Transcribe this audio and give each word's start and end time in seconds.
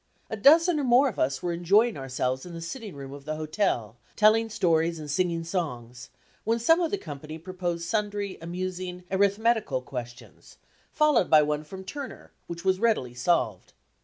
A 0.31 0.35
dozen 0.35 0.79
or 0.79 0.83
more 0.83 1.09
of 1.09 1.19
us 1.19 1.43
were 1.43 1.53
enjoying 1.53 1.95
ourselves 1.95 2.43
in 2.43 2.53
the 2.55 2.59
sitting 2.61 2.95
room 2.95 3.13
of 3.13 3.25
the 3.25 3.35
hotel, 3.35 3.97
telling 4.15 4.49
stories 4.49 4.97
and 4.97 5.11
singing 5.11 5.43
songs, 5.43 6.09
when 6.43 6.57
some 6.57 6.79
of 6.81 6.89
the 6.89 6.97
company 6.97 7.37
proposed 7.37 7.83
sundry 7.85 8.39
amusing 8.41 9.03
arithmetical 9.11 9.79
questions, 9.83 10.57
followed 10.91 11.29
by 11.29 11.43
one 11.43 11.63
from 11.63 11.83
Turner, 11.83 12.31
which 12.47 12.65
was 12.65 12.79
readily 12.79 13.13
solved. 13.13 13.73